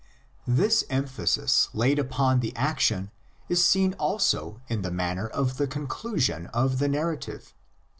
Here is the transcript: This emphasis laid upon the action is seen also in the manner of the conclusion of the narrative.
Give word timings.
This 0.47 0.83
emphasis 0.89 1.69
laid 1.75 1.99
upon 1.99 2.39
the 2.39 2.55
action 2.55 3.11
is 3.49 3.63
seen 3.63 3.93
also 3.99 4.59
in 4.67 4.81
the 4.81 4.89
manner 4.89 5.27
of 5.27 5.57
the 5.57 5.67
conclusion 5.67 6.47
of 6.47 6.79
the 6.79 6.87
narrative. 6.87 7.53